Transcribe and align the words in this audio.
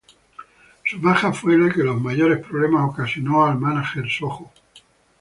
Su 0.83 0.99
baja 0.99 1.31
fue 1.31 1.55
la 1.59 1.71
que 1.71 1.83
mayores 1.83 2.43
problemas 2.43 2.89
ocasionó 2.89 3.45
al 3.45 3.59
manager 3.59 4.09
Sojo. 4.09 4.51